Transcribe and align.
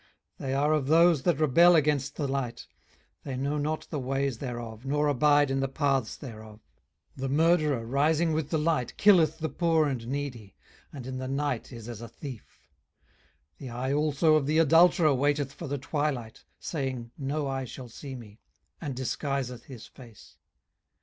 18:024:013 0.39 0.47
They 0.49 0.53
are 0.55 0.73
of 0.73 0.87
those 0.87 1.21
that 1.21 1.39
rebel 1.39 1.75
against 1.75 2.15
the 2.15 2.27
light; 2.27 2.65
they 3.23 3.37
know 3.37 3.59
not 3.59 3.85
the 3.91 3.99
ways 3.99 4.39
thereof, 4.39 4.83
nor 4.83 5.07
abide 5.07 5.51
in 5.51 5.59
the 5.59 5.67
paths 5.67 6.17
thereof. 6.17 6.55
18:024:014 7.19 7.21
The 7.21 7.29
murderer 7.29 7.85
rising 7.85 8.33
with 8.33 8.49
the 8.49 8.57
light 8.57 8.97
killeth 8.97 9.37
the 9.37 9.49
poor 9.49 9.85
and 9.87 10.07
needy, 10.07 10.55
and 10.91 11.05
in 11.05 11.19
the 11.19 11.27
night 11.27 11.71
is 11.71 11.87
as 11.87 12.01
a 12.01 12.07
thief. 12.07 12.67
18:024:015 13.59 13.59
The 13.59 13.69
eye 13.69 13.93
also 13.93 14.33
of 14.33 14.47
the 14.47 14.57
adulterer 14.57 15.13
waiteth 15.13 15.53
for 15.53 15.67
the 15.67 15.77
twilight, 15.77 16.45
saying, 16.59 17.11
No 17.15 17.47
eye 17.47 17.65
shall 17.65 17.87
see 17.89 18.15
me: 18.15 18.39
and 18.81 18.95
disguiseth 18.95 19.65
his 19.65 19.85
face. 19.85 20.35